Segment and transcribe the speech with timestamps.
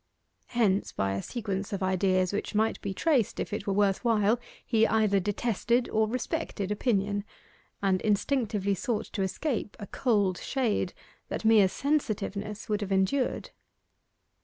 [0.47, 4.39] Hence by a sequence of ideas which might be traced if it were worth while,
[4.65, 7.23] he either detested or respected opinion,
[7.83, 10.95] and instinctively sought to escape a cold shade
[11.27, 13.51] that mere sensitiveness would have endured.